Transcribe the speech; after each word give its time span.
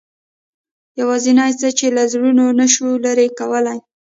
یوازینۍ 0.99 1.51
څه 1.59 1.69
چې 1.77 1.87
له 1.95 2.03
زړونو 2.11 2.45
نه 2.59 2.65
شو 2.73 2.87
لرې 3.05 3.27
کولای. 3.39 3.79